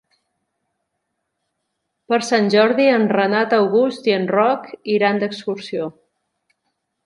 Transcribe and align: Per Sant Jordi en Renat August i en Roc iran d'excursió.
Per 2.13 2.19
Sant 2.31 2.49
Jordi 2.55 2.89
en 2.95 3.07
Renat 3.13 3.55
August 3.61 4.11
i 4.13 4.17
en 4.19 4.29
Roc 4.35 4.69
iran 4.99 5.23
d'excursió. 5.25 5.95